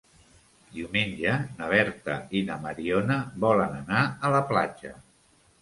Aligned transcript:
Diumenge 0.77 1.33
na 1.59 1.67
Berta 1.73 2.17
i 2.39 2.43
na 2.49 2.57
Mariona 2.65 3.21
volen 3.47 3.79
anar 3.85 4.03
a 4.31 4.37
la 4.39 4.45
platja. 4.55 4.99